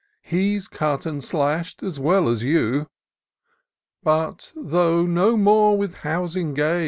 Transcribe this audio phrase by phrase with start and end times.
[0.23, 2.89] He's cut and slash'd as well as you.
[4.01, 6.79] But, though no more with housing gay